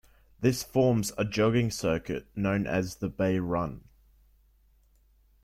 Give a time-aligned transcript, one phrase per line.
[0.39, 3.83] This forms a jogging circuit known as The Bay Run.